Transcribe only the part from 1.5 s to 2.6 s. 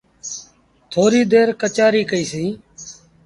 ڪچهريٚ ڪئيٚ سيٚݩ۔